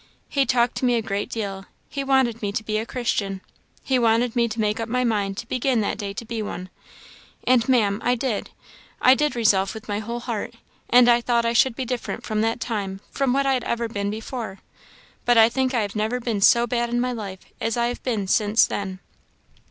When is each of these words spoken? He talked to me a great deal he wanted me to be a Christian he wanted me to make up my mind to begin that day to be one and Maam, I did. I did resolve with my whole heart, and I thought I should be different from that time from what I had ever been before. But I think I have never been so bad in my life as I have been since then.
He 0.29 0.47
talked 0.47 0.73
to 0.77 0.85
me 0.85 0.95
a 0.95 1.01
great 1.03 1.29
deal 1.29 1.67
he 1.87 2.03
wanted 2.03 2.41
me 2.41 2.51
to 2.53 2.63
be 2.63 2.79
a 2.79 2.87
Christian 2.87 3.39
he 3.83 3.99
wanted 3.99 4.35
me 4.35 4.47
to 4.47 4.59
make 4.59 4.79
up 4.79 4.89
my 4.89 5.03
mind 5.03 5.37
to 5.37 5.47
begin 5.47 5.81
that 5.81 5.99
day 5.99 6.11
to 6.11 6.25
be 6.25 6.41
one 6.41 6.71
and 7.43 7.69
Maam, 7.69 8.01
I 8.03 8.15
did. 8.15 8.49
I 8.99 9.13
did 9.13 9.35
resolve 9.35 9.75
with 9.75 9.87
my 9.87 9.99
whole 9.99 10.21
heart, 10.21 10.55
and 10.89 11.07
I 11.07 11.21
thought 11.21 11.45
I 11.45 11.53
should 11.53 11.75
be 11.75 11.85
different 11.85 12.23
from 12.25 12.41
that 12.41 12.59
time 12.59 12.99
from 13.11 13.31
what 13.31 13.45
I 13.45 13.53
had 13.53 13.63
ever 13.65 13.87
been 13.87 14.09
before. 14.09 14.57
But 15.23 15.37
I 15.37 15.49
think 15.49 15.75
I 15.75 15.81
have 15.81 15.95
never 15.95 16.19
been 16.19 16.41
so 16.41 16.65
bad 16.65 16.89
in 16.89 16.99
my 16.99 17.11
life 17.11 17.37
as 17.61 17.77
I 17.77 17.85
have 17.89 18.01
been 18.01 18.25
since 18.25 18.65
then. 18.65 18.99